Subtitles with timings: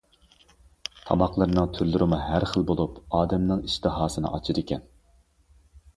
[1.09, 4.83] تاماقلىرىنىڭ تۈرلىرىمۇ ھەر خىل بولۇپ، ئادەمنىڭ ئىشتىھاسىنى ئاچىدىكەن.